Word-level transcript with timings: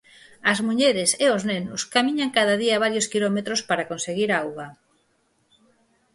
As 0.51 0.59
mulleres 0.67 1.09
e 1.25 1.27
os 1.35 1.43
nenos 1.51 1.81
camiñan 1.95 2.33
cada 2.37 2.55
día 2.63 2.81
varios 2.85 3.09
quilómetros 3.11 3.59
para 3.69 3.87
conseguir 3.91 4.29
auga. 4.41 4.67